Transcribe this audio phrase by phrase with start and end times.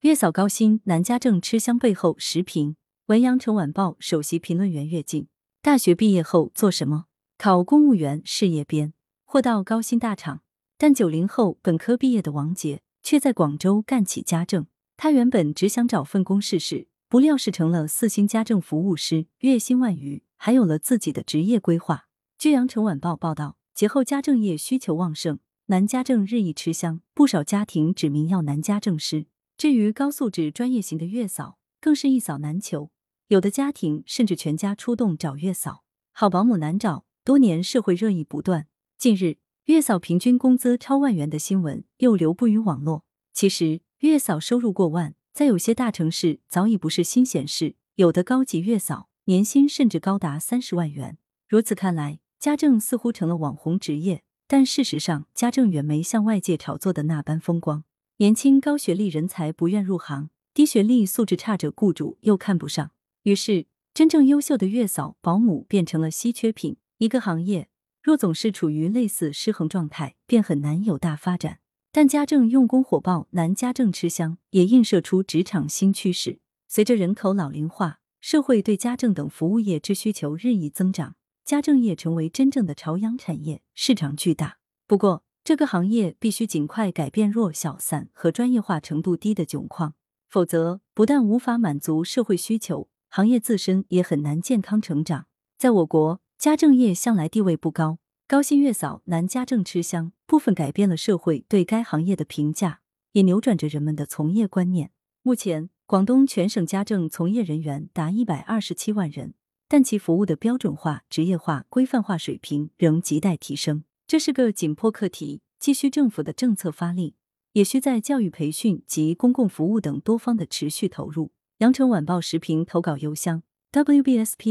[0.00, 2.74] 月嫂高薪，南家政吃香背后时评。
[3.08, 5.26] 文阳城晚报首席评论员岳静。
[5.60, 7.04] 大学毕业后做什么？
[7.36, 8.94] 考公务员，事业编，
[9.26, 10.40] 或到高薪大厂。
[10.78, 14.66] 但九零后本科毕业的王杰，却在广州干起家政。
[14.96, 22.06] 他原本只想找份工试试，不料是成了四星家政服务师，月薪万余，还有了自己的职业规划。
[22.38, 29.26] 据羊城晚报报道，节后家政业需求旺盛，男家政日益吃香，不少家庭指名要男家政师。
[29.60, 32.90] 至于高素质专业型的月嫂，更是一扫难求，
[33.28, 35.84] 有的家庭甚至全家出动找月嫂。
[36.12, 38.68] 好保姆难找，多年社会热议不断。
[38.96, 43.04] 近日，月嫂平均工资超万元的新闻又流布于网络。
[43.34, 47.74] 其实，月嫂收入过万，在有些大城市早已不是新鲜事。
[47.96, 51.18] 有的高级月嫂年薪甚至高达三十万元。
[51.46, 57.84] 如此看来，家政似乎成了网红职业，但事实上，家政远没像外界炒作的那般风光。
[58.20, 62.90] 年轻高学历人才不愿入行，低学历素质差者雇主又看不上，
[63.22, 66.76] 于是真正优秀的月嫂、保姆变成了稀缺品。
[66.98, 67.70] 一个行业
[68.02, 71.60] 若总是处于类似失衡状态，便很难有大发展。
[71.90, 76.40] 但家政用工火爆，男家政吃香，也映射出职场新趋势。
[76.68, 84.58] 随着人口老龄化，社会对家政等服务业之需求日益增长，家政业成为真正的朝阳产业，市场巨大。
[84.86, 89.94] 不过，这个行业必须尽快改变弱小散和专业化程度低的窘况，
[90.28, 95.26] 否则不但无法满足社会需求，行业自身也很难健康成长。
[95.58, 102.80] 在我国，家政业向来地位不高，高薪月嫂、男家政吃香，部分改变了社会对该行业的评价，
[103.12, 104.92] 也扭转着人们的从业观念。
[105.22, 109.34] 目前，广东全省家政从业人员达一百二十七万人，
[109.68, 113.84] 但其服务的标准化、职业化、规范化水平仍亟待提升。
[114.10, 117.14] 这是个紧迫课题，既需政府的政策发力，
[117.52, 121.30] 也需在教育培训及公共服务等多方的持续投入。
[121.58, 124.50] 羊城晚报时评投稿邮箱：wbspycwb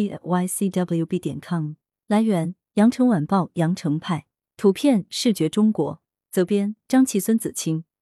[1.19, 1.73] 点 com。
[2.07, 4.27] 来源：羊城晚报羊城派。
[4.55, 6.01] 图片：视觉中国。
[6.31, 7.83] 责编：张琪、孙子清。